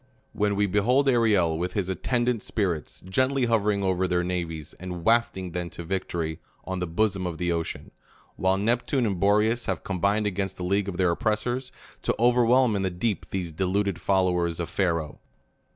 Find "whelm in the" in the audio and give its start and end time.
12.43-12.89